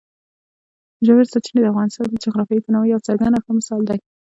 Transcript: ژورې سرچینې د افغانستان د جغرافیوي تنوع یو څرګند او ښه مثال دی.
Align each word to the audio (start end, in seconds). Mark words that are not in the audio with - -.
ژورې 1.05 1.25
سرچینې 1.31 1.61
د 1.61 1.67
افغانستان 1.71 2.05
د 2.09 2.15
جغرافیوي 2.23 2.61
تنوع 2.65 2.85
یو 2.93 3.05
څرګند 3.07 3.33
او 3.35 3.43
ښه 3.45 3.51
مثال 3.59 3.81
دی. 3.89 3.99